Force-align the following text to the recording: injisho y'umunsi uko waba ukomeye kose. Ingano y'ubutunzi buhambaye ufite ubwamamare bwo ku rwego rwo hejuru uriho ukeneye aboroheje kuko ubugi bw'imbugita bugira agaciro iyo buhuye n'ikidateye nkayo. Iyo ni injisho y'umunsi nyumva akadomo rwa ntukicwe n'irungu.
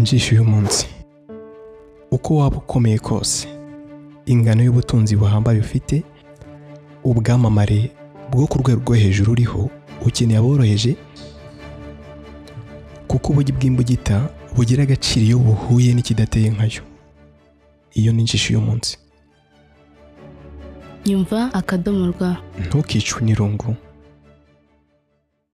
injisho 0.00 0.34
y'umunsi 0.34 0.86
uko 2.10 2.36
waba 2.36 2.56
ukomeye 2.56 2.98
kose. 2.98 3.48
Ingano 4.26 4.62
y'ubutunzi 4.64 5.16
buhambaye 5.16 5.60
ufite 5.60 6.02
ubwamamare 7.04 7.90
bwo 8.30 8.46
ku 8.46 8.58
rwego 8.58 8.80
rwo 8.82 8.94
hejuru 8.94 9.32
uriho 9.32 9.70
ukeneye 10.06 10.38
aboroheje 10.38 10.96
kuko 13.08 13.32
ubugi 13.32 13.52
bw'imbugita 13.52 14.28
bugira 14.56 14.82
agaciro 14.82 15.24
iyo 15.26 15.38
buhuye 15.38 15.94
n'ikidateye 15.94 16.50
nkayo. 16.50 16.82
Iyo 17.94 18.12
ni 18.12 18.20
injisho 18.22 18.52
y'umunsi 18.54 18.98
nyumva 21.06 21.54
akadomo 21.54 22.06
rwa 22.12 22.36
ntukicwe 22.66 23.22
n'irungu. 23.24 23.74